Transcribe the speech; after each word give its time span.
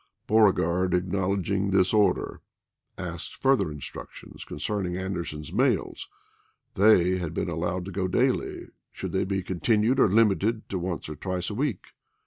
Beam 0.25 0.47
egard, 0.47 0.95
acknowledging 0.95 1.69
this 1.69 1.93
order, 1.93 2.41
asked 2.97 3.35
fur 3.35 3.51
J|rd 3.51 3.59
to 3.59 3.65
ther 3.65 3.71
instructions 3.71 4.43
concerning 4.43 4.97
Anderson's 4.97 5.53
mails; 5.53 6.07
Aprfu.igei. 6.75 6.75
W 6.75 6.89
R 6.89 6.95
Vol 6.95 7.03
they 7.11 7.17
had 7.19 7.33
been 7.35 7.49
allowed 7.49 7.85
to 7.85 7.91
go 7.91 8.07
daily, 8.07 8.69
should 8.91 9.11
they 9.11 9.25
be 9.25 9.37
i'. 9.37 9.41
p" 9.41 9.53
286.' 9.53 9.67
continued 9.67 9.99
or 9.99 10.09
limited 10.09 10.67
to 10.69 10.79
once 10.79 11.07
or 11.07 11.15
twice 11.15 11.51
a 11.51 11.53
week 11.53 11.89